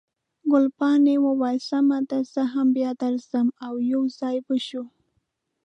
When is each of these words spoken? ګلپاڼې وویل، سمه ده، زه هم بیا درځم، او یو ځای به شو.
ګلپاڼې 0.51 1.15
وویل، 1.25 1.59
سمه 1.69 1.97
ده، 2.09 2.19
زه 2.33 2.41
هم 2.53 2.67
بیا 2.77 2.91
درځم، 3.03 3.47
او 3.65 3.73
یو 3.91 4.03
ځای 4.19 4.37
به 4.45 4.55
شو. 4.67 4.83